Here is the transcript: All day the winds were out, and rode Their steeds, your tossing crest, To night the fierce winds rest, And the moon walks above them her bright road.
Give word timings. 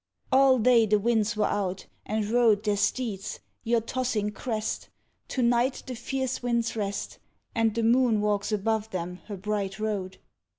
All 0.31 0.57
day 0.57 0.87
the 0.87 0.97
winds 0.97 1.37
were 1.37 1.45
out, 1.45 1.85
and 2.07 2.25
rode 2.27 2.63
Their 2.63 2.75
steeds, 2.75 3.39
your 3.63 3.81
tossing 3.81 4.31
crest, 4.31 4.89
To 5.27 5.43
night 5.43 5.83
the 5.85 5.93
fierce 5.93 6.41
winds 6.41 6.75
rest, 6.75 7.19
And 7.53 7.75
the 7.75 7.83
moon 7.83 8.19
walks 8.19 8.51
above 8.51 8.89
them 8.89 9.17
her 9.27 9.37
bright 9.37 9.77
road. 9.79 10.17